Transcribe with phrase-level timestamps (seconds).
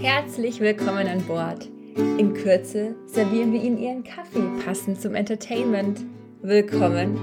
[0.00, 1.66] Herzlich willkommen an Bord.
[1.96, 6.00] In Kürze servieren wir Ihnen Ihren Kaffee passend zum Entertainment.
[6.42, 7.18] Willkommen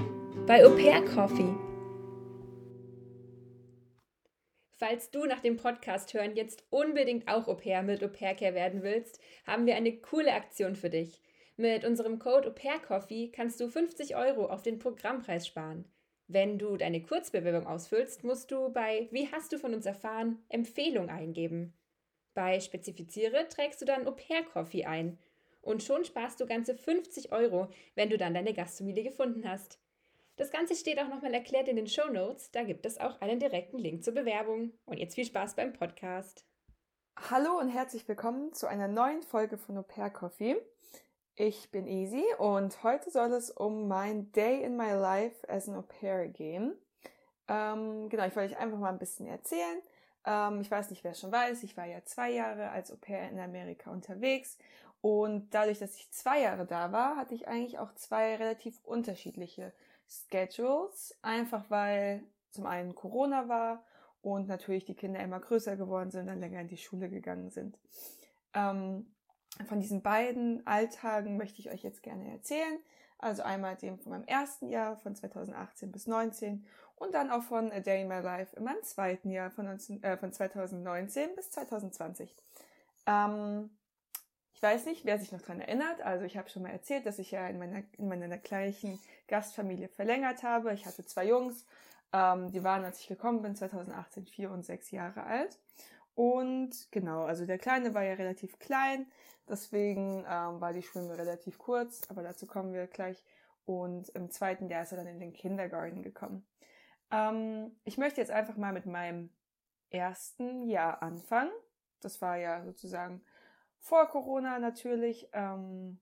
[0.46, 1.54] bei Au Pair Coffee.
[4.76, 8.54] Falls du nach dem Podcast hören jetzt unbedingt auch Au pair mit Au Pair Care
[8.54, 11.20] werden willst, haben wir eine coole Aktion für dich.
[11.56, 15.84] Mit unserem Code Au Pair Coffee kannst du 50 Euro auf den Programmpreis sparen.
[16.28, 20.44] Wenn du deine Kurzbewerbung ausfüllst, musst du bei Wie hast du von uns erfahren?
[20.50, 21.72] Empfehlung eingeben.
[22.38, 25.18] Bei Spezifiziere trägst du dann Au pair Coffee ein.
[25.60, 27.66] Und schon sparst du ganze 50 Euro,
[27.96, 29.80] wenn du dann deine Gastfamilie gefunden hast.
[30.36, 32.52] Das Ganze steht auch nochmal erklärt in den Show Notes.
[32.52, 34.70] Da gibt es auch einen direkten Link zur Bewerbung.
[34.86, 36.44] Und jetzt viel Spaß beim Podcast.
[37.28, 40.62] Hallo und herzlich willkommen zu einer neuen Folge von Au pair Coffee.
[41.34, 45.74] Ich bin Easy und heute soll es um mein Day in my Life as an
[45.74, 46.78] Au pair gehen.
[47.48, 49.82] Ähm, genau, ich wollte euch einfach mal ein bisschen erzählen,
[50.28, 52.96] ähm, ich weiß nicht, wer es schon weiß, ich war ja zwei Jahre als Au
[52.96, 54.58] pair in Amerika unterwegs
[55.00, 59.72] und dadurch, dass ich zwei Jahre da war, hatte ich eigentlich auch zwei relativ unterschiedliche
[60.06, 63.84] Schedules, einfach weil zum einen Corona war
[64.20, 67.50] und natürlich die Kinder immer größer geworden sind und dann länger in die Schule gegangen
[67.50, 67.78] sind.
[68.54, 69.06] Ähm,
[69.66, 72.78] von diesen beiden Alltagen möchte ich euch jetzt gerne erzählen.
[73.18, 76.64] Also einmal dem von meinem ersten Jahr von 2018 bis 2019
[76.96, 80.02] und dann auch von A Day in My Life in meinem zweiten Jahr von, 19,
[80.02, 82.34] äh, von 2019 bis 2020.
[83.06, 83.70] Ähm,
[84.54, 86.00] ich weiß nicht, wer sich noch dran erinnert.
[86.02, 89.88] Also ich habe schon mal erzählt, dass ich ja in meiner, in meiner gleichen Gastfamilie
[89.88, 90.72] verlängert habe.
[90.74, 91.64] Ich hatte zwei Jungs.
[92.12, 95.58] Ähm, die waren, als ich gekommen bin, 2018 vier und sechs Jahre alt.
[96.18, 99.06] Und genau, also der Kleine war ja relativ klein.
[99.48, 102.02] Deswegen ähm, war die Schwimme relativ kurz.
[102.08, 103.24] Aber dazu kommen wir gleich.
[103.66, 106.44] Und im zweiten Jahr ist er dann in den Kindergarten gekommen.
[107.12, 109.30] Ähm, ich möchte jetzt einfach mal mit meinem
[109.90, 111.52] ersten Jahr anfangen.
[112.00, 113.22] Das war ja sozusagen
[113.78, 115.28] vor Corona natürlich.
[115.32, 116.00] Ähm,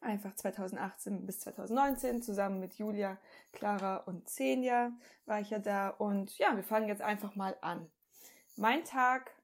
[0.00, 3.16] einfach 2018 bis 2019 zusammen mit Julia,
[3.52, 4.90] Clara und Senja
[5.24, 5.90] war ich ja da.
[5.90, 7.88] Und ja, wir fangen jetzt einfach mal an.
[8.56, 9.35] Mein Tag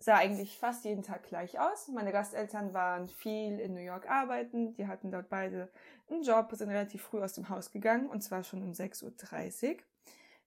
[0.00, 1.88] sah eigentlich fast jeden Tag gleich aus.
[1.88, 4.74] Meine Gasteltern waren viel in New York arbeiten.
[4.74, 5.68] Die hatten dort beide
[6.08, 9.76] einen Job, sind relativ früh aus dem Haus gegangen und zwar schon um 6.30 Uhr.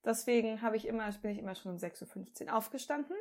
[0.03, 3.15] Deswegen habe ich immer, bin ich immer schon um 6.15 Uhr aufgestanden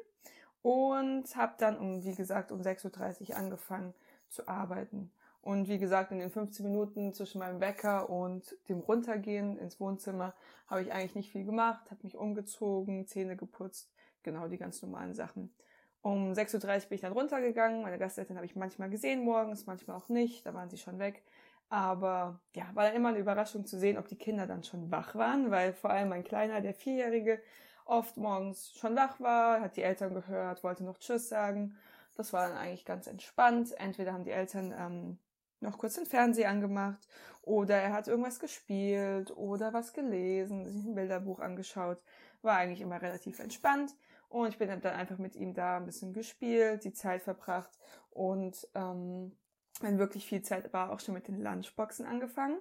[0.62, 3.94] und habe dann um, wie gesagt, um 6.30 Uhr angefangen
[4.28, 5.12] zu arbeiten.
[5.42, 10.34] Und wie gesagt, in den 15 Minuten zwischen meinem Wecker und dem Runtergehen ins Wohnzimmer
[10.68, 15.14] habe ich eigentlich nicht viel gemacht, habe mich umgezogen, Zähne geputzt, genau die ganz normalen
[15.14, 15.52] Sachen.
[16.02, 17.82] Um 6.30 Uhr bin ich dann runtergegangen.
[17.82, 20.44] Meine Gasteltern habe ich manchmal gesehen morgens, manchmal auch nicht.
[20.44, 21.22] Da waren sie schon weg.
[21.68, 25.14] Aber ja, war dann immer eine Überraschung zu sehen, ob die Kinder dann schon wach
[25.14, 27.40] waren, weil vor allem mein Kleiner, der Vierjährige,
[27.86, 31.76] oft morgens schon wach war, hat die Eltern gehört, wollte noch Tschüss sagen.
[32.14, 33.72] Das war dann eigentlich ganz entspannt.
[33.78, 35.18] Entweder haben die Eltern ähm,
[35.60, 37.08] noch kurz den Fernseher angemacht
[37.42, 42.02] oder er hat irgendwas gespielt oder was gelesen, sich ein Bilderbuch angeschaut.
[42.42, 43.94] War eigentlich immer relativ entspannt.
[44.32, 47.78] Und ich bin dann einfach mit ihm da ein bisschen gespielt, die Zeit verbracht
[48.08, 49.36] und ähm,
[49.82, 52.58] wenn wirklich viel Zeit war, auch schon mit den Lunchboxen angefangen.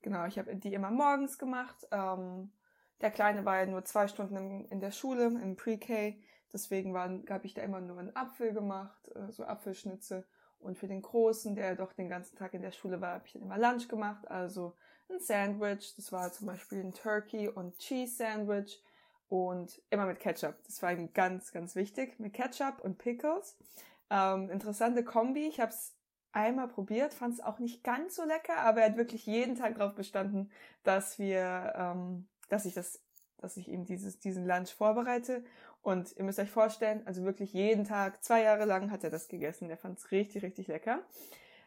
[0.00, 1.86] Genau, ich habe die immer morgens gemacht.
[1.90, 2.50] Ähm,
[3.02, 6.18] der Kleine war ja nur zwei Stunden in, in der Schule, im Pre-K.
[6.50, 10.24] Deswegen habe ich da immer nur einen Apfel gemacht, äh, so Apfelschnitze.
[10.60, 13.34] Und für den Großen, der doch den ganzen Tag in der Schule war, habe ich
[13.34, 14.30] dann immer Lunch gemacht.
[14.30, 14.76] Also
[15.10, 15.94] ein Sandwich.
[15.96, 18.82] Das war zum Beispiel ein Turkey und Cheese Sandwich.
[19.32, 20.62] Und immer mit Ketchup.
[20.66, 22.20] Das war ihm ganz, ganz wichtig.
[22.20, 23.56] Mit Ketchup und Pickles.
[24.10, 25.46] Ähm, interessante Kombi.
[25.46, 25.94] Ich habe es
[26.32, 29.76] einmal probiert, fand es auch nicht ganz so lecker, aber er hat wirklich jeden Tag
[29.76, 30.50] darauf bestanden,
[30.82, 33.00] dass wir, ähm, dass ich das,
[33.38, 35.42] dass ich ihm dieses, diesen Lunch vorbereite.
[35.80, 39.28] Und ihr müsst euch vorstellen, also wirklich jeden Tag, zwei Jahre lang hat er das
[39.28, 39.68] gegessen.
[39.68, 41.00] Der fand es richtig, richtig lecker.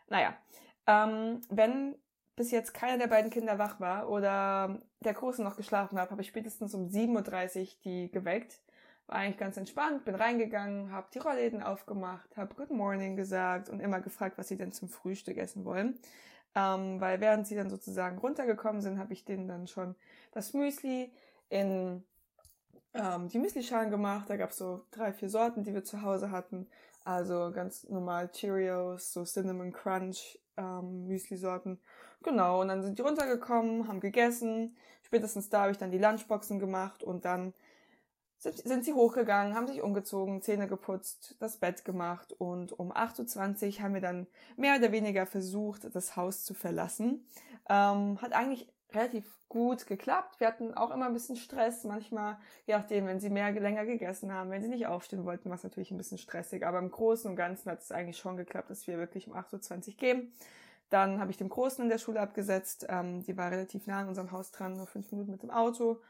[0.07, 0.37] Naja,
[0.85, 1.95] ähm, wenn
[2.35, 6.21] bis jetzt keiner der beiden Kinder wach war oder der Große noch geschlafen hat, habe
[6.21, 8.59] ich spätestens um 7.30 Uhr die geweckt
[9.07, 13.79] war eigentlich ganz entspannt, bin reingegangen, habe die Rollläden aufgemacht, habe Good Morning gesagt und
[13.79, 15.99] immer gefragt, was sie denn zum Frühstück essen wollen.
[16.55, 19.95] Ähm, weil während sie dann sozusagen runtergekommen sind, habe ich denen dann schon
[20.31, 21.11] das Müsli
[21.49, 22.03] in
[22.93, 24.29] ähm, die Müslischalen gemacht.
[24.29, 26.67] Da gab es so drei, vier Sorten, die wir zu Hause hatten.
[27.03, 31.79] Also ganz normal Cheerios, so Cinnamon Crunch ähm, Müsli-Sorten.
[32.23, 34.75] Genau, und dann sind die runtergekommen, haben gegessen.
[35.03, 37.53] Spätestens da habe ich dann die Lunchboxen gemacht und dann
[38.37, 43.83] sind sie hochgegangen, haben sich umgezogen, Zähne geputzt, das Bett gemacht und um 8.20 Uhr
[43.83, 47.25] haben wir dann mehr oder weniger versucht, das Haus zu verlassen.
[47.69, 50.39] Ähm, hat eigentlich relativ gut geklappt.
[50.39, 54.31] Wir hatten auch immer ein bisschen Stress, manchmal, je nachdem, wenn sie mehr länger gegessen
[54.31, 56.65] haben, wenn sie nicht aufstehen wollten, war es natürlich ein bisschen stressig.
[56.65, 59.89] Aber im Großen und Ganzen hat es eigentlich schon geklappt, dass wir wirklich um 8.20
[59.89, 60.33] Uhr gehen.
[60.89, 62.85] Dann habe ich dem Großen in der Schule abgesetzt.
[62.89, 66.01] Ähm, die war relativ nah an unserem Haus dran, nur fünf Minuten mit dem Auto.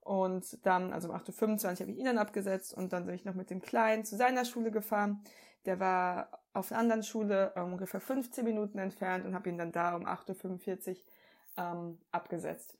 [0.00, 3.24] Und dann, also um 8.25 Uhr habe ich ihn dann abgesetzt und dann bin ich
[3.24, 5.24] noch mit dem Kleinen zu seiner Schule gefahren.
[5.64, 9.72] Der war auf einer anderen Schule um, ungefähr 15 Minuten entfernt und habe ihn dann
[9.72, 10.96] da um 8.45 Uhr
[11.56, 12.76] ähm, abgesetzt.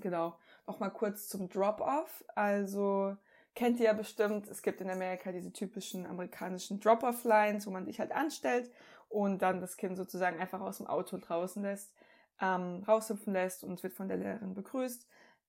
[0.00, 0.36] Genau.
[0.66, 2.24] Nochmal kurz zum Drop-Off.
[2.34, 3.16] Also
[3.58, 7.98] kennt ihr ja bestimmt, es gibt in Amerika diese typischen amerikanischen Drop-Off-Lines, wo man sich
[7.98, 8.70] halt anstellt
[9.08, 11.92] und dann das Kind sozusagen einfach aus dem Auto draußen lässt,
[12.40, 15.08] ähm, raushüpfen lässt und wird von der Lehrerin begrüßt.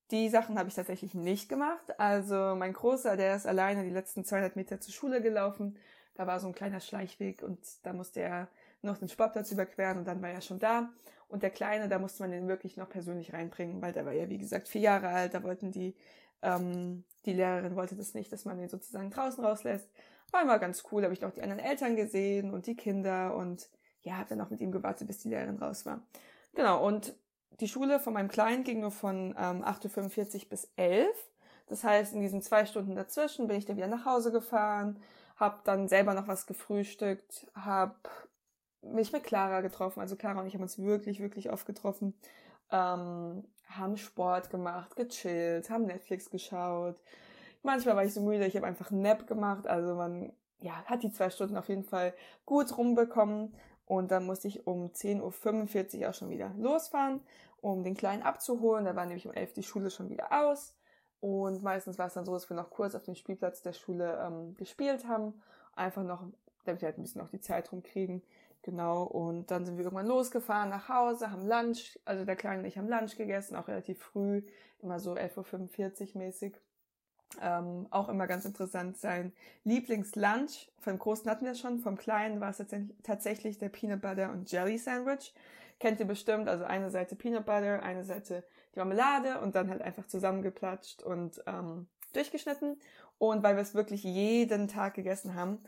[0.10, 2.00] Die Sachen habe ich tatsächlich nicht gemacht.
[2.00, 5.78] Also mein Großer, der ist alleine die letzten 200 Meter zur Schule gelaufen.
[6.16, 8.48] Da war so ein kleiner Schleichweg und da musste er
[8.82, 10.90] noch den Sportplatz überqueren und dann war er schon da.
[11.28, 14.28] Und der Kleine, da musste man den wirklich noch persönlich reinbringen, weil der war ja,
[14.30, 15.36] wie gesagt, vier Jahre alt.
[15.36, 15.96] Da wollten die,
[16.42, 19.90] ähm, die Lehrerin wollte das nicht, dass man den sozusagen draußen rauslässt.
[20.32, 23.70] War immer ganz cool, habe ich noch die anderen Eltern gesehen und die Kinder und
[24.02, 26.02] ja, habe dann auch mit ihm gewartet, bis die Lehrerin raus war.
[26.54, 27.14] Genau, und
[27.60, 31.08] die Schule von meinem Kleinen ging nur von ähm, 8.45 Uhr bis 11
[31.68, 35.02] Das heißt, in diesen zwei Stunden dazwischen bin ich dann wieder nach Hause gefahren,
[35.36, 37.96] habe dann selber noch was gefrühstückt, habe
[38.82, 40.00] mich mit Clara getroffen.
[40.00, 42.14] Also Clara und ich haben uns wirklich, wirklich oft getroffen.
[42.72, 46.96] Ähm, haben Sport gemacht, gechillt, haben Netflix geschaut.
[47.64, 49.68] Manchmal war ich so müde, ich habe einfach einen Nap gemacht.
[49.68, 50.32] Also man
[50.62, 52.14] ja, hat die zwei Stunden auf jeden Fall
[52.46, 53.54] gut rumbekommen.
[53.86, 57.22] Und dann musste ich um 10.45 Uhr auch schon wieder losfahren,
[57.60, 58.86] um den Kleinen abzuholen.
[58.86, 60.76] Da war nämlich um 11 Uhr die Schule schon wieder aus.
[61.22, 64.20] Und meistens war es dann so, dass wir noch kurz auf dem Spielplatz der Schule
[64.24, 65.42] ähm, gespielt haben.
[65.76, 66.24] Einfach noch,
[66.66, 68.22] damit wir halt ein bisschen auch die Zeit rumkriegen.
[68.62, 72.66] Genau, und dann sind wir irgendwann losgefahren nach Hause, haben Lunch, also der Kleine und
[72.66, 74.42] ich haben Lunch gegessen, auch relativ früh,
[74.82, 76.56] immer so 11.45 Uhr mäßig.
[77.42, 79.32] Ähm, auch immer ganz interessant sein
[79.64, 80.72] Lieblingslunch.
[80.80, 82.64] Vom Großen hatten wir schon, vom Kleinen war es
[83.04, 85.34] tatsächlich der Peanut Butter und Jelly Sandwich.
[85.80, 89.82] Kennt ihr bestimmt, also eine Seite Peanut Butter, eine Seite die Marmelade und dann halt
[89.82, 92.78] einfach zusammengeplatscht und ähm, durchgeschnitten.
[93.18, 95.60] Und weil wir es wirklich jeden Tag gegessen haben,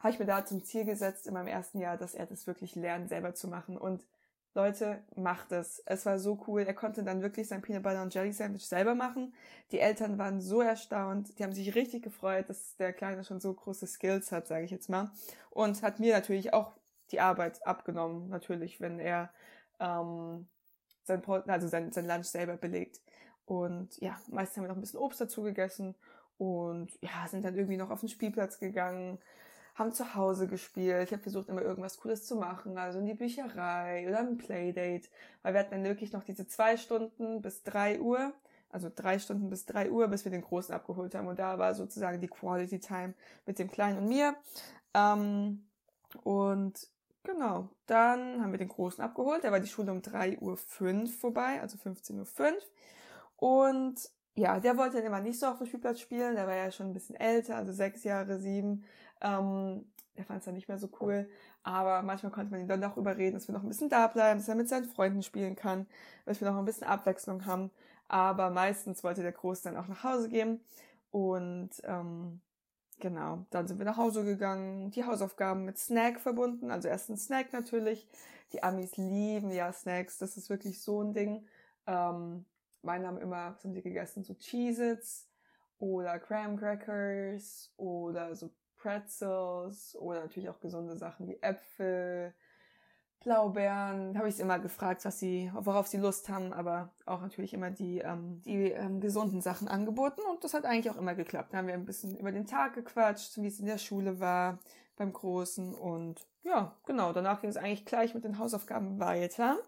[0.00, 2.74] habe ich mir da zum Ziel gesetzt in meinem ersten Jahr, dass er das wirklich
[2.74, 3.76] lernt, selber zu machen.
[3.76, 4.06] Und
[4.54, 5.82] Leute, macht es.
[5.86, 6.62] Es war so cool.
[6.62, 9.34] Er konnte dann wirklich sein Peanut Butter und Jelly Sandwich selber machen.
[9.70, 11.38] Die Eltern waren so erstaunt.
[11.38, 14.70] Die haben sich richtig gefreut, dass der Kleine schon so große Skills hat, sage ich
[14.70, 15.10] jetzt mal.
[15.50, 16.72] Und hat mir natürlich auch
[17.12, 19.30] die Arbeit abgenommen, natürlich, wenn er
[19.80, 20.48] ähm,
[21.04, 23.00] sein, also sein, sein Lunch selber belegt.
[23.46, 25.94] Und ja, meistens haben wir noch ein bisschen Obst dazu gegessen
[26.36, 29.18] und ja, sind dann irgendwie noch auf den Spielplatz gegangen,
[29.78, 31.04] haben zu Hause gespielt.
[31.04, 35.08] Ich habe versucht, immer irgendwas Cooles zu machen, also in die Bücherei oder ein Playdate,
[35.42, 38.32] weil wir hatten dann wirklich noch diese zwei Stunden bis drei Uhr,
[38.70, 41.28] also drei Stunden bis drei Uhr, bis wir den Großen abgeholt haben.
[41.28, 43.14] Und da war sozusagen die Quality Time
[43.46, 44.34] mit dem Kleinen und mir.
[44.94, 45.64] Ähm,
[46.24, 46.88] und
[47.22, 49.44] genau, dann haben wir den Großen abgeholt.
[49.44, 50.56] Da war die Schule um 3.05 Uhr
[51.08, 52.58] vorbei, also 15.05 Uhr.
[53.36, 56.36] Und ja, der wollte dann immer nicht so auf dem Spielplatz spielen.
[56.36, 58.84] Der war ja schon ein bisschen älter, also sechs Jahre, sieben.
[59.20, 59.84] Ähm,
[60.14, 61.28] er fand es dann nicht mehr so cool.
[61.62, 64.40] Aber manchmal konnte man ihn dann doch überreden, dass wir noch ein bisschen da bleiben,
[64.40, 65.86] dass er mit seinen Freunden spielen kann,
[66.24, 67.70] dass wir noch ein bisschen Abwechslung haben.
[68.08, 70.60] Aber meistens wollte der Groß dann auch nach Hause gehen.
[71.10, 72.40] Und ähm,
[72.98, 76.70] genau, dann sind wir nach Hause gegangen, die Hausaufgaben mit Snack verbunden.
[76.70, 78.08] Also erst ein Snack natürlich.
[78.52, 81.46] Die Amis lieben ja Snacks, das ist wirklich so ein Ding.
[81.86, 82.46] Ähm,
[82.82, 84.24] meine haben immer, was haben sie gegessen?
[84.24, 85.28] So Cheez-Its
[85.78, 92.34] oder Graham Crackers oder so Pretzels oder natürlich auch gesunde Sachen wie Äpfel,
[93.20, 94.16] Blaubeeren.
[94.16, 97.70] Habe ich es immer gefragt, was sie, worauf sie Lust haben, aber auch natürlich immer
[97.70, 101.52] die, ähm, die ähm, gesunden Sachen angeboten und das hat eigentlich auch immer geklappt.
[101.52, 104.58] Da haben wir ein bisschen über den Tag gequatscht, wie es in der Schule war
[104.96, 107.12] beim Großen und ja, genau.
[107.12, 109.58] Danach ging es eigentlich gleich mit den Hausaufgaben weiter.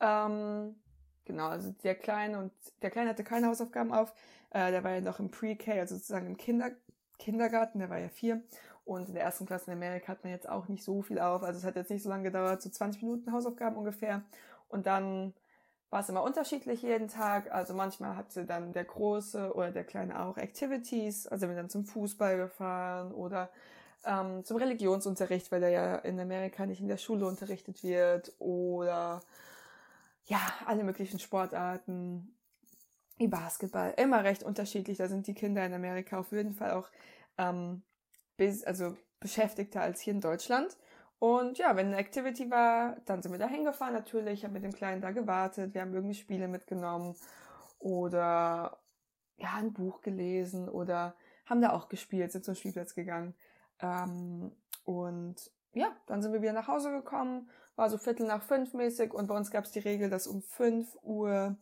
[0.00, 0.76] Ähm,
[1.24, 4.12] genau, also der Kleine und der Kleine hatte keine Hausaufgaben auf.
[4.50, 6.70] Äh, der war ja noch im Pre-K, also sozusagen im Kinder
[7.18, 8.42] Kindergarten, der war ja vier.
[8.84, 11.42] Und in der ersten Klasse in Amerika hat man jetzt auch nicht so viel auf.
[11.42, 14.22] Also es hat jetzt nicht so lange gedauert, so 20 Minuten Hausaufgaben ungefähr.
[14.68, 15.32] Und dann
[15.90, 17.50] war es immer unterschiedlich jeden Tag.
[17.52, 21.26] Also manchmal hatte dann der Große oder der Kleine auch Activities.
[21.26, 23.48] Also wir dann zum Fußball gefahren oder
[24.04, 28.32] ähm, zum Religionsunterricht, weil der ja in Amerika nicht in der Schule unterrichtet wird.
[28.38, 29.20] Oder
[30.26, 32.34] ja, alle möglichen Sportarten
[33.16, 33.94] wie Basketball.
[33.96, 34.98] Immer recht unterschiedlich.
[34.98, 36.88] Da sind die Kinder in Amerika auf jeden Fall auch
[37.38, 37.82] ähm,
[38.36, 40.76] bis, also beschäftigter als hier in Deutschland.
[41.18, 44.64] Und ja, wenn eine Activity war, dann sind wir da hingefahren natürlich, ich habe mit
[44.64, 47.16] dem Kleinen da gewartet, wir haben irgendwie Spiele mitgenommen
[47.78, 48.78] oder
[49.36, 51.14] ja, ein Buch gelesen oder
[51.46, 53.34] haben da auch gespielt, sind zum Spielplatz gegangen.
[53.80, 54.52] Ähm,
[54.84, 59.14] und ja, dann sind wir wieder nach Hause gekommen, war so Viertel nach fünf mäßig
[59.14, 61.56] und bei uns gab es die Regel, dass um fünf Uhr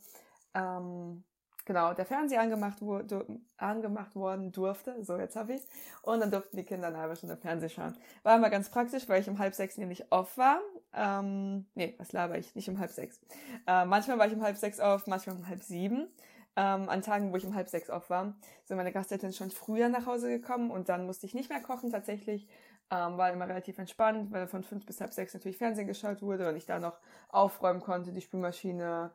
[0.55, 1.25] ähm,
[1.65, 3.25] genau der Fernseher angemacht, wurde,
[3.57, 5.03] angemacht worden durfte.
[5.05, 5.63] So, jetzt habe ich
[6.03, 7.97] Und dann durften die Kinder eine halbe Stunde Fernsehen schauen.
[8.23, 10.61] War immer ganz praktisch, weil ich um halb sechs nämlich off war.
[10.95, 12.55] Ähm, nee, was laber ich?
[12.55, 13.21] Nicht um halb sechs.
[13.67, 16.09] Äh, manchmal war ich um halb sechs auf, manchmal um halb sieben.
[16.55, 19.89] Ähm, an Tagen, wo ich um halb sechs auf war, sind meine Gasteltern schon früher
[19.89, 22.47] nach Hause gekommen und dann musste ich nicht mehr kochen tatsächlich.
[22.91, 26.47] Ähm, war immer relativ entspannt, weil von fünf bis halb sechs natürlich Fernsehen geschaut wurde
[26.51, 27.01] und ich da noch
[27.31, 29.13] aufräumen konnte, die Spülmaschine,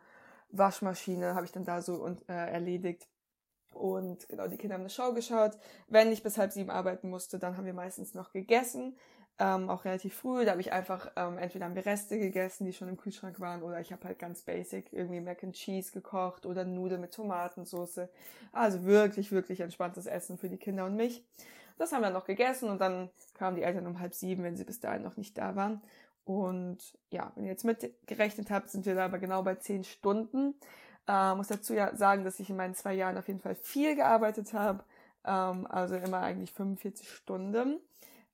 [0.49, 3.07] Waschmaschine habe ich dann da so und, äh, erledigt.
[3.73, 5.57] Und genau, die Kinder haben eine Show geschaut.
[5.87, 8.95] Wenn ich bis halb sieben arbeiten musste, dann haben wir meistens noch gegessen
[9.39, 10.45] ähm, auch relativ früh.
[10.45, 13.61] Da habe ich einfach, ähm, entweder haben wir Reste gegessen, die schon im Kühlschrank waren,
[13.61, 18.01] oder ich habe halt ganz basic irgendwie Mac and Cheese gekocht oder Nudeln mit Tomatensauce.
[18.51, 21.25] Also wirklich, wirklich entspanntes Essen für die Kinder und mich.
[21.77, 24.63] Das haben wir noch gegessen und dann kamen die Eltern um halb sieben, wenn sie
[24.63, 25.81] bis dahin noch nicht da waren.
[26.27, 26.79] Und
[27.09, 30.55] ja, wenn ihr jetzt mitgerechnet habt, sind wir da aber genau bei zehn Stunden.
[31.07, 33.95] Äh, muss dazu ja sagen, dass ich in meinen zwei Jahren auf jeden Fall viel
[33.95, 34.83] gearbeitet habe.
[35.23, 37.79] Ähm, also immer eigentlich 45 Stunden.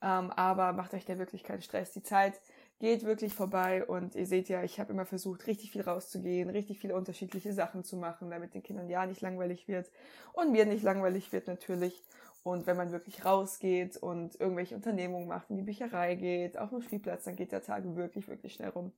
[0.02, 1.92] Ähm, aber macht euch da wirklich keinen Stress.
[1.92, 2.42] Die Zeit
[2.80, 6.80] geht wirklich vorbei und ihr seht ja, ich habe immer versucht, richtig viel rauszugehen, richtig
[6.80, 9.92] viele unterschiedliche Sachen zu machen, damit den Kindern ja nicht langweilig wird
[10.34, 12.04] und mir nicht langweilig wird natürlich.
[12.44, 16.82] Und wenn man wirklich rausgeht und irgendwelche Unternehmungen macht, in die Bücherei geht, auf dem
[16.82, 18.92] Spielplatz, dann geht der Tag wirklich, wirklich schnell rum.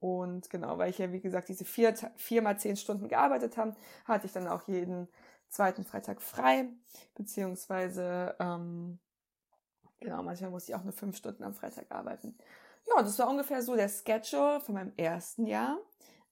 [0.00, 3.74] Und genau, weil ich ja, wie gesagt, diese vier, vier mal zehn Stunden gearbeitet habe,
[4.06, 5.08] hatte ich dann auch jeden
[5.48, 6.68] zweiten Freitag frei,
[7.14, 8.98] beziehungsweise ähm,
[10.00, 12.34] Genau, manchmal musste ich auch nur fünf Stunden am Freitag arbeiten.
[12.88, 15.78] Ja, das war ungefähr so der Schedule von meinem ersten Jahr,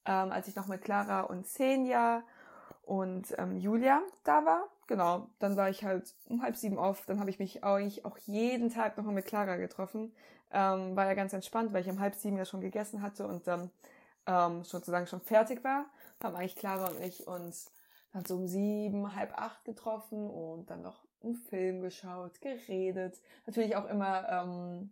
[0.07, 2.23] ähm, als ich noch mit Clara und Senja
[2.83, 4.69] und ähm, Julia da war.
[4.88, 7.04] Genau, dann war ich halt um halb sieben auf.
[7.07, 10.12] Dann habe ich mich eigentlich auch jeden Tag nochmal mit Clara getroffen.
[10.50, 13.47] Ähm, war ja ganz entspannt, weil ich um halb sieben ja schon gegessen hatte und
[13.47, 13.71] dann
[14.26, 15.87] ähm, sozusagen schon fertig war.
[16.23, 17.71] Haben eigentlich Clara und ich uns
[18.12, 23.76] dann so um sieben, halb acht getroffen und dann noch einen Film geschaut, geredet, natürlich
[23.76, 24.90] auch immer ähm,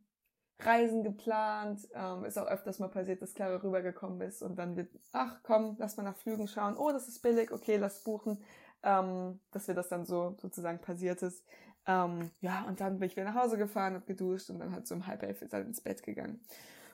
[0.61, 1.87] Reisen geplant.
[1.95, 5.77] Ähm, ist auch öfters mal passiert, dass Clara rübergekommen ist und dann wird, ach komm,
[5.79, 6.77] lass mal nach Flügen schauen.
[6.77, 8.43] Oh, das ist billig, okay, lass buchen.
[8.87, 11.45] Ähm, dass wir das dann so sozusagen passiert ist.
[11.87, 14.87] Ähm, ja, und dann bin ich wieder nach Hause gefahren, hab geduscht und dann halt
[14.87, 16.41] so um halb elf dann ins Bett gegangen.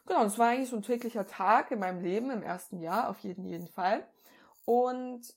[0.07, 3.19] Genau, das war eigentlich so ein täglicher Tag in meinem Leben im ersten Jahr, auf
[3.21, 4.07] jeden, jeden Fall.
[4.65, 5.35] Und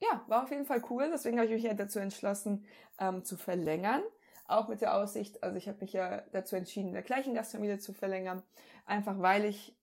[0.00, 1.10] ja, war auf jeden Fall cool.
[1.12, 2.64] Deswegen habe ich mich ja dazu entschlossen,
[2.98, 4.02] ähm, zu verlängern.
[4.46, 7.78] Auch mit der Aussicht, also ich habe mich ja dazu entschieden, in der gleichen Gastfamilie
[7.78, 8.42] zu verlängern.
[8.86, 9.76] Einfach weil ich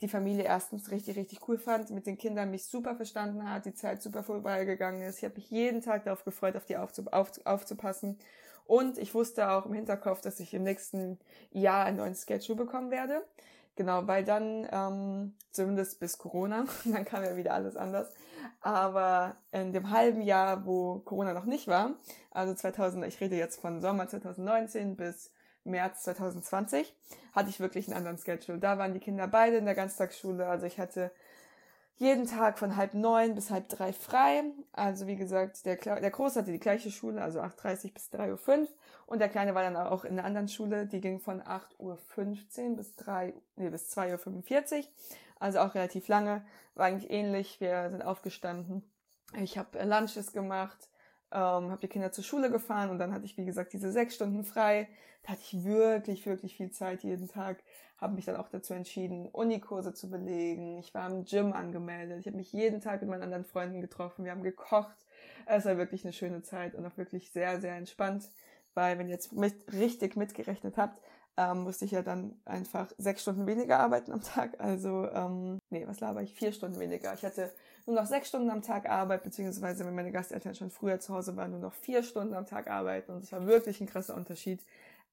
[0.00, 3.74] die Familie erstens richtig, richtig cool fand, mit den Kindern mich super verstanden hat, die
[3.74, 5.18] Zeit super vorbeigegangen ist.
[5.18, 8.18] Ich habe mich jeden Tag darauf gefreut, auf die aufzup auf, aufzupassen.
[8.66, 11.18] Und ich wusste auch im Hinterkopf, dass ich im nächsten
[11.50, 13.22] Jahr einen neuen Schedule bekommen werde.
[13.78, 18.10] Genau, weil dann, ähm, zumindest bis Corona, dann kam ja wieder alles anders,
[18.60, 21.94] aber in dem halben Jahr, wo Corona noch nicht war,
[22.32, 25.30] also 2000, ich rede jetzt von Sommer 2019 bis
[25.68, 26.94] März 2020,
[27.32, 28.58] hatte ich wirklich einen anderen Schedule.
[28.58, 30.46] Da waren die Kinder beide in der Ganztagsschule.
[30.46, 31.10] Also ich hatte
[31.96, 34.44] jeden Tag von halb neun bis halb drei frei.
[34.72, 38.68] Also wie gesagt, der, der Große hatte die gleiche Schule, also 8.30 bis 3.05 Uhr.
[39.06, 42.76] Und der Kleine war dann auch in einer anderen Schule, die ging von 8.15 Uhr
[42.76, 44.84] bis, 3, nee, bis 2.45 Uhr
[45.38, 46.44] also auch relativ lange.
[46.74, 47.60] War eigentlich ähnlich.
[47.60, 48.82] Wir sind aufgestanden.
[49.40, 50.88] Ich habe Lunches gemacht,
[51.32, 54.14] ähm, habe die Kinder zur Schule gefahren und dann hatte ich, wie gesagt, diese sechs
[54.14, 54.88] Stunden frei.
[55.22, 57.62] Da hatte ich wirklich, wirklich viel Zeit jeden Tag.
[57.98, 60.78] Habe mich dann auch dazu entschieden, Unikurse zu belegen.
[60.78, 62.20] Ich war im Gym angemeldet.
[62.20, 64.24] Ich habe mich jeden Tag mit meinen anderen Freunden getroffen.
[64.24, 64.96] Wir haben gekocht.
[65.46, 68.30] Es war wirklich eine schöne Zeit und auch wirklich sehr, sehr entspannt.
[68.74, 71.00] Weil, wenn ihr jetzt mit, richtig mitgerechnet habt,
[71.36, 74.60] ähm, musste ich ja dann einfach sechs Stunden weniger arbeiten am Tag.
[74.60, 76.34] Also, ähm, nee, was laber ich?
[76.34, 77.12] Vier Stunden weniger.
[77.14, 77.50] Ich hatte
[77.88, 81.36] nur noch sechs Stunden am Tag Arbeit, beziehungsweise wenn meine Gasteltern schon früher zu Hause
[81.36, 83.12] waren, nur noch vier Stunden am Tag arbeiten.
[83.12, 84.60] Und es war wirklich ein krasser Unterschied.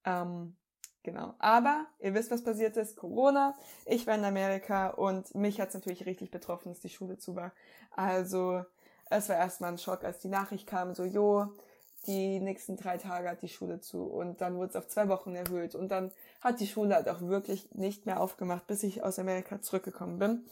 [0.03, 0.55] Ähm,
[1.01, 1.33] genau.
[1.39, 2.97] Aber ihr wisst, was passiert ist.
[2.97, 3.55] Corona.
[3.85, 7.35] Ich war in Amerika und mich hat es natürlich richtig betroffen, dass die Schule zu
[7.37, 7.53] war.
[7.91, 8.65] Also,
[9.09, 11.47] es war erstmal ein Schock, als die Nachricht kam, so, jo,
[12.07, 15.35] die nächsten drei Tage hat die Schule zu und dann wurde es auf zwei Wochen
[15.35, 19.17] erhöht und dann hat die Schule halt auch wirklich nicht mehr aufgemacht, bis ich aus
[19.17, 20.45] Amerika zurückgekommen bin.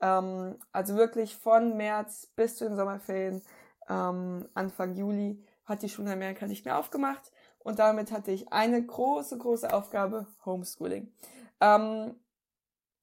[0.00, 3.42] Ähm, also wirklich von März bis zu den Sommerferien,
[3.88, 8.52] ähm, Anfang Juli, hat die Schule in Amerika nicht mehr aufgemacht und damit hatte ich
[8.52, 11.12] eine große, große Aufgabe, Homeschooling.
[11.60, 12.14] Ähm,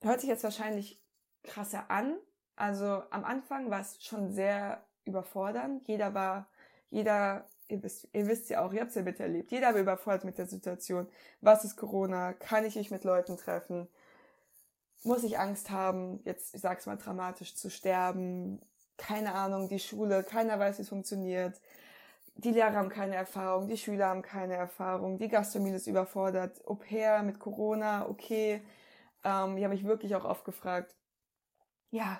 [0.01, 1.01] hört sich jetzt wahrscheinlich
[1.43, 2.17] krasser an.
[2.55, 5.87] Also am Anfang war es schon sehr überfordernd.
[5.87, 6.47] Jeder war,
[6.89, 10.23] jeder, ihr wisst, ihr wisst ja auch, ihr habt es ja miterlebt, jeder war überfordert
[10.23, 11.07] mit der Situation.
[11.41, 12.33] Was ist Corona?
[12.33, 13.87] Kann ich mich mit Leuten treffen?
[15.05, 18.59] Muss ich Angst haben, jetzt, ich sag's mal dramatisch, zu sterben?
[18.97, 21.61] Keine Ahnung, die Schule, keiner weiß, wie es funktioniert.
[22.37, 26.59] Die Lehrer haben keine Erfahrung, die Schüler haben keine Erfahrung, die Gastronomie ist überfordert.
[26.67, 28.63] Au pair mit Corona, okay.
[29.23, 30.95] Ähm, ich habe mich wirklich auch oft gefragt,
[31.91, 32.19] ja,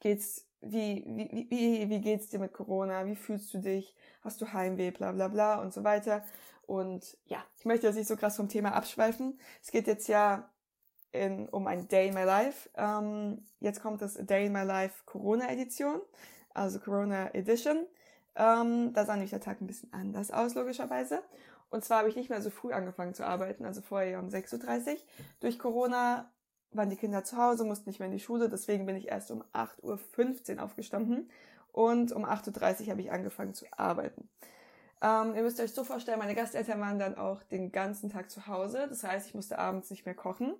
[0.00, 3.06] geht's, wie, wie, wie, wie geht's dir mit Corona?
[3.06, 3.94] Wie fühlst du dich?
[4.22, 4.90] Hast du Heimweh?
[4.90, 6.24] Bla, bla, bla und so weiter.
[6.66, 9.38] Und ja, ich möchte jetzt nicht so krass vom Thema abschweifen.
[9.62, 10.50] Es geht jetzt ja
[11.16, 12.68] in, um ein Day in My Life.
[12.76, 16.00] Ähm, jetzt kommt das Day in My Life Corona Edition,
[16.54, 17.86] also Corona Edition.
[18.36, 21.22] Ähm, da sah nämlich der Tag ein bisschen anders aus, logischerweise.
[21.70, 24.92] Und zwar habe ich nicht mehr so früh angefangen zu arbeiten, also vorher um 6.30
[24.92, 24.96] Uhr.
[25.40, 26.30] Durch Corona
[26.70, 29.30] waren die Kinder zu Hause, mussten nicht mehr in die Schule, deswegen bin ich erst
[29.30, 31.30] um 8.15 Uhr aufgestanden
[31.72, 34.28] und um 8.30 Uhr habe ich angefangen zu arbeiten.
[35.02, 38.46] Ähm, ihr müsst euch so vorstellen, meine Gasteltern waren dann auch den ganzen Tag zu
[38.46, 38.86] Hause.
[38.88, 40.54] Das heißt, ich musste abends nicht mehr kochen.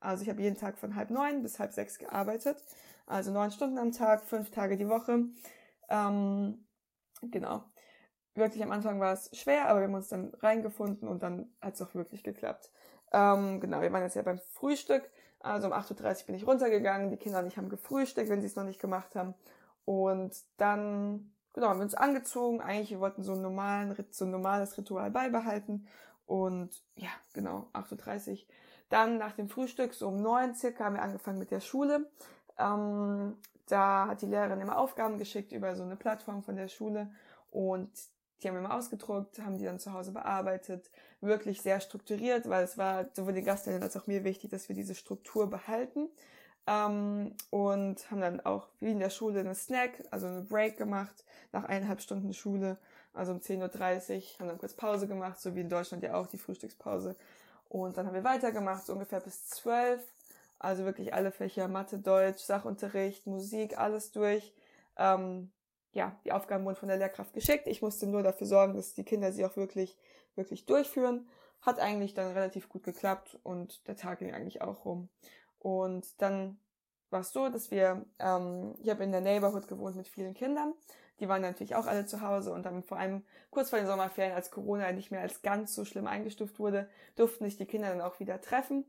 [0.00, 2.62] Also ich habe jeden Tag von halb neun bis halb sechs gearbeitet.
[3.06, 5.24] Also neun Stunden am Tag, fünf Tage die Woche.
[5.88, 6.66] Ähm,
[7.22, 7.64] genau.
[8.34, 11.74] Wirklich am Anfang war es schwer, aber wir haben uns dann reingefunden und dann hat
[11.74, 12.70] es auch wirklich geklappt.
[13.12, 15.10] Ähm, genau, wir waren jetzt ja beim Frühstück.
[15.40, 17.10] Also um 8.30 Uhr bin ich runtergegangen.
[17.10, 19.34] Die Kinder und ich haben gefrühstückt, wenn sie es noch nicht gemacht haben.
[19.84, 22.60] Und dann, genau, haben wir uns angezogen.
[22.60, 25.86] Eigentlich, wir wollten so, einen normalen, so ein normales Ritual beibehalten.
[26.28, 28.38] Und ja, genau, 8.30 Uhr.
[28.90, 32.10] Dann nach dem Frühstück, so um neun circa, haben wir angefangen mit der Schule.
[32.58, 37.10] Ähm, da hat die Lehrerin immer Aufgaben geschickt über so eine Plattform von der Schule.
[37.50, 37.90] Und
[38.42, 40.90] die haben wir immer ausgedruckt, haben die dann zu Hause bearbeitet.
[41.22, 44.76] Wirklich sehr strukturiert, weil es war sowohl den Gasteltern als auch mir wichtig, dass wir
[44.76, 46.10] diese Struktur behalten.
[46.66, 51.24] Ähm, und haben dann auch wie in der Schule eine Snack, also eine Break gemacht
[51.52, 52.76] nach eineinhalb Stunden Schule,
[53.12, 56.26] also um 10.30 Uhr, haben dann kurz Pause gemacht, so wie in Deutschland ja auch
[56.26, 57.16] die Frühstückspause.
[57.68, 60.02] Und dann haben wir weitergemacht, so ungefähr bis 12.
[60.58, 64.52] Also wirklich alle Fächer, Mathe, Deutsch, Sachunterricht, Musik, alles durch.
[64.96, 65.50] Ähm,
[65.92, 67.66] ja, die Aufgaben wurden von der Lehrkraft geschickt.
[67.66, 69.96] Ich musste nur dafür sorgen, dass die Kinder sie auch wirklich,
[70.34, 71.28] wirklich durchführen.
[71.62, 75.08] Hat eigentlich dann relativ gut geklappt und der Tag ging eigentlich auch rum.
[75.58, 76.58] Und dann
[77.10, 80.74] war es so, dass wir, ähm, ich habe in der Neighborhood gewohnt mit vielen Kindern.
[81.20, 84.34] Die waren natürlich auch alle zu Hause und dann vor allem kurz vor den Sommerferien,
[84.34, 88.00] als Corona nicht mehr als ganz so schlimm eingestuft wurde, durften sich die Kinder dann
[88.00, 88.84] auch wieder treffen.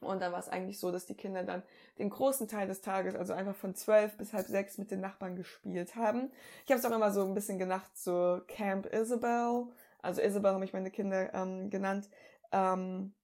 [0.00, 1.62] Und dann war es eigentlich so, dass die Kinder dann
[1.98, 5.36] den großen Teil des Tages, also einfach von zwölf bis halb sechs mit den Nachbarn
[5.36, 6.30] gespielt haben.
[6.64, 9.66] Ich habe es auch immer so ein bisschen gedacht, so Camp Isabel.
[10.02, 12.10] Also Isabel habe ich meine Kinder ähm, genannt.
[12.52, 13.14] Ähm,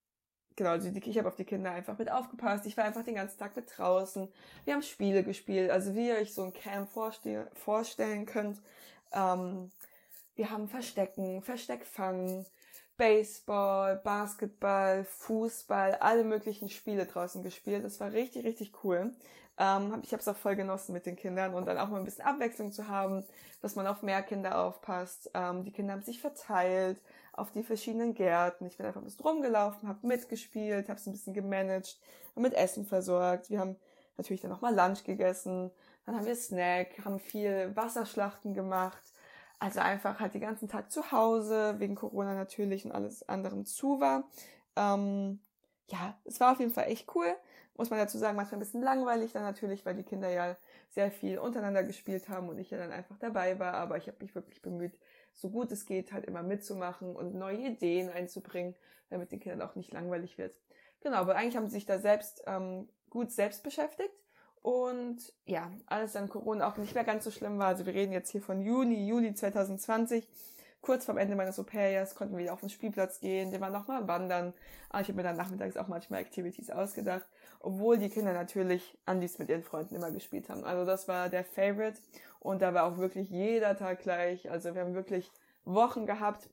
[0.57, 2.67] genau, ich habe auf die Kinder einfach mit aufgepasst.
[2.67, 4.29] Ich war einfach den ganzen Tag mit draußen.
[4.65, 8.61] Wir haben Spiele gespielt, also wie ihr euch so ein Camp vorste vorstellen könnt.
[9.13, 9.71] Ähm,
[10.35, 12.47] wir haben Verstecken, Versteckfangen,
[12.97, 17.85] Baseball, Basketball, Fußball, alle möglichen Spiele draußen gespielt.
[17.85, 19.13] Das war richtig, richtig cool.
[19.59, 22.05] Ähm, ich habe es auch voll genossen mit den Kindern und dann auch mal ein
[22.05, 23.25] bisschen Abwechslung zu haben,
[23.61, 25.31] dass man auf mehr Kinder aufpasst.
[25.35, 27.01] Ähm, die Kinder haben sich verteilt
[27.33, 28.67] auf die verschiedenen Gärten.
[28.67, 31.99] Ich bin einfach ein bisschen rumgelaufen, habe mitgespielt, habe es ein bisschen gemanagt,
[32.35, 33.51] mit Essen versorgt.
[33.51, 33.77] Wir haben
[34.17, 35.71] natürlich dann nochmal Lunch gegessen,
[36.07, 39.03] dann haben wir Snack, haben viel Wasserschlachten gemacht
[39.63, 44.01] also einfach halt den ganzen Tag zu Hause, wegen Corona natürlich und alles anderem zu
[44.01, 44.25] war.
[44.75, 45.39] Ähm,
[45.89, 47.33] ja, es war auf jeden Fall echt cool.
[47.77, 50.57] Muss man dazu sagen, manchmal ein bisschen langweilig dann natürlich, weil die Kinder ja
[50.91, 53.75] sehr viel untereinander gespielt haben und ich ja dann einfach dabei war.
[53.75, 54.99] Aber ich habe mich wirklich bemüht,
[55.35, 58.75] so gut es geht, halt immer mitzumachen und neue Ideen einzubringen,
[59.11, 60.55] damit den Kindern auch nicht langweilig wird.
[61.01, 64.15] Genau, aber eigentlich haben sie sich da selbst ähm, gut selbst beschäftigt.
[64.63, 67.69] Und ja, alles dann Corona auch nicht mehr ganz so schlimm war.
[67.69, 70.29] Also wir reden jetzt hier von Juni, Juli 2020.
[70.81, 73.51] Kurz vorm Ende meines Au-pair-Jahres konnten wir wieder auf den Spielplatz gehen.
[73.53, 74.53] Wir waren nochmal wandern.
[74.89, 77.27] Aber ich habe mir dann nachmittags auch manchmal Activities ausgedacht.
[77.61, 80.65] Obwohl die Kinder natürlich an dies mit ihren Freunden immer gespielt haben.
[80.65, 81.99] Also das war der Favorite.
[82.43, 84.51] Und da war auch wirklich jeder Tag gleich.
[84.51, 85.31] Also wir haben wirklich
[85.65, 86.49] Wochen gehabt,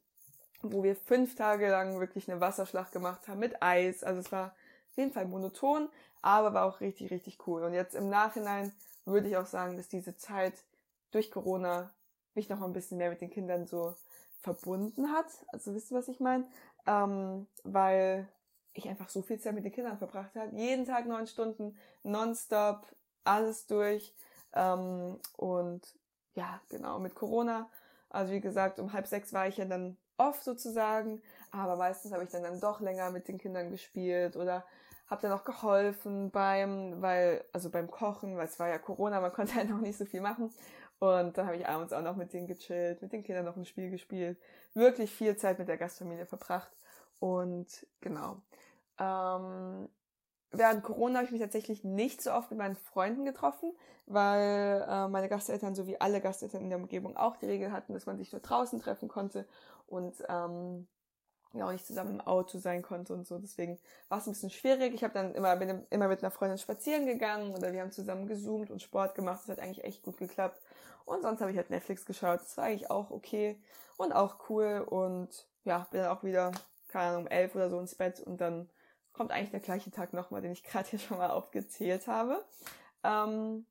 [0.62, 4.04] wo wir fünf Tage lang wirklich eine Wasserschlacht gemacht haben mit Eis.
[4.04, 4.54] Also es war
[4.92, 5.90] auf jeden Fall monoton,
[6.22, 7.64] aber war auch richtig, richtig cool.
[7.64, 8.72] Und jetzt im Nachhinein
[9.06, 10.54] würde ich auch sagen, dass diese Zeit
[11.10, 11.92] durch Corona
[12.36, 13.96] mich noch ein bisschen mehr mit den Kindern so
[14.42, 15.26] verbunden hat.
[15.48, 16.46] Also wisst ihr, was ich meine?
[16.86, 18.28] Ähm, weil
[18.74, 20.56] ich einfach so viel Zeit mit den Kindern verbracht habe.
[20.56, 22.86] Jeden Tag neun Stunden, nonstop,
[23.24, 24.14] alles durch.
[24.54, 25.82] Ähm, und
[26.36, 27.70] ja, genau, mit Corona.
[28.10, 31.22] Also wie gesagt, um halb sechs war ich ja dann off sozusagen.
[31.52, 34.66] Aber meistens habe ich dann, dann doch länger mit den Kindern gespielt oder
[35.08, 39.34] habe dann auch geholfen beim, weil, also beim Kochen, weil es war ja Corona, man
[39.34, 40.54] konnte halt noch nicht so viel machen.
[41.00, 43.66] Und dann habe ich abends auch noch mit denen gechillt, mit den Kindern noch ein
[43.66, 44.38] Spiel gespielt.
[44.74, 46.72] Wirklich viel Zeit mit der Gastfamilie verbracht.
[47.20, 48.42] Und genau.
[49.00, 49.90] Ähm,
[50.52, 53.74] während Corona habe ich mich tatsächlich nicht so oft mit meinen Freunden getroffen,
[54.06, 58.06] weil äh, meine Gasteltern sowie alle Gasteltern in der Umgebung auch die Regel hatten, dass
[58.06, 59.46] man sich nur draußen treffen konnte
[59.88, 60.88] und ähm,
[61.54, 63.40] ja auch nicht zusammen im Auto sein konnte und so.
[63.40, 64.94] Deswegen war es ein bisschen schwierig.
[64.94, 68.28] Ich habe dann immer, bin immer mit einer Freundin spazieren gegangen oder wir haben zusammen
[68.28, 69.42] gezoomt und Sport gemacht.
[69.42, 70.62] Das hat eigentlich echt gut geklappt.
[71.06, 72.42] Und sonst habe ich halt Netflix geschaut.
[72.42, 73.60] Das war eigentlich auch okay
[73.98, 74.86] und auch cool.
[74.88, 76.52] Und ja, bin dann auch wieder,
[76.88, 78.70] keine Ahnung, um elf oder so ins Bett und dann
[79.20, 82.42] kommt eigentlich der gleiche Tag nochmal, den ich gerade hier schon mal aufgezählt habe.
[83.04, 83.66] Ähm,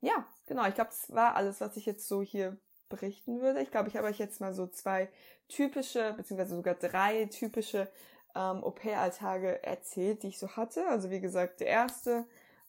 [0.00, 0.68] ja, genau.
[0.68, 2.56] Ich glaube, das war alles, was ich jetzt so hier
[2.88, 3.60] berichten würde.
[3.60, 5.08] Ich glaube, ich habe euch jetzt mal so zwei
[5.48, 7.90] typische, beziehungsweise sogar drei typische
[8.36, 10.86] ähm, Au-pair-Alltage erzählt, die ich so hatte.
[10.86, 12.24] Also wie gesagt, der erste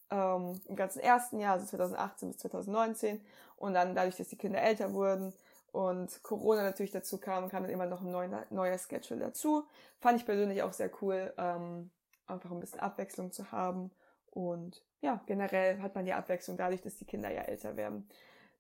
[0.09, 3.21] ähm, im ganzen ersten Jahr, also 2018 bis 2019.
[3.55, 5.31] Und dann dadurch, dass die Kinder älter wurden
[5.77, 9.67] und Corona natürlich dazu kam, kam dann immer noch ein neuer, neuer Schedule dazu.
[9.99, 11.91] Fand ich persönlich auch sehr cool, ähm,
[12.25, 13.91] einfach ein bisschen Abwechslung zu haben.
[14.31, 18.09] Und ja, generell hat man die Abwechslung dadurch, dass die Kinder ja älter werden.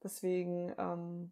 [0.03, 1.31] Deswegen ähm,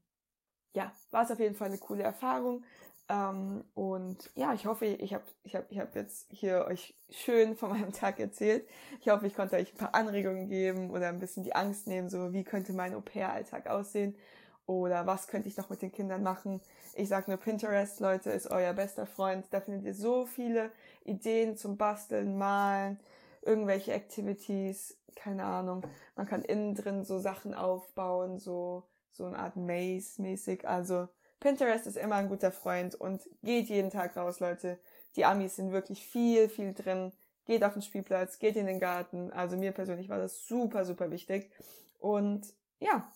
[0.73, 2.63] ja, war es auf jeden Fall eine coole Erfahrung.
[3.07, 7.55] Ähm, und ja, ich hoffe, ich habe ich hab, ich hab jetzt hier euch schön
[7.55, 8.67] von meinem Tag erzählt.
[9.01, 12.09] Ich hoffe, ich konnte euch ein paar Anregungen geben oder ein bisschen die Angst nehmen,
[12.09, 14.15] so wie könnte mein Au-pair-Alltag aussehen
[14.65, 16.61] oder was könnte ich noch mit den Kindern machen.
[16.93, 19.45] Ich sage nur Pinterest, Leute, ist euer bester Freund.
[19.51, 20.71] Da findet ihr so viele
[21.03, 22.99] Ideen zum Basteln, Malen,
[23.41, 25.85] irgendwelche Activities, keine Ahnung.
[26.15, 28.83] Man kann innen drin so Sachen aufbauen, so
[29.15, 30.67] so eine Art Maze-mäßig.
[30.67, 31.07] Also
[31.39, 34.79] Pinterest ist immer ein guter Freund und geht jeden Tag raus, Leute.
[35.15, 37.11] Die Amis sind wirklich viel, viel drin.
[37.45, 39.31] Geht auf den Spielplatz, geht in den Garten.
[39.31, 41.49] Also mir persönlich war das super, super wichtig.
[41.99, 43.09] Und ja,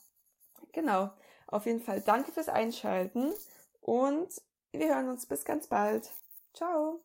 [0.72, 1.10] genau.
[1.52, 3.34] Auf jeden Fall danke fürs Einschalten
[3.82, 4.30] und
[4.72, 6.10] wir hören uns bis ganz bald.
[6.54, 7.02] Ciao.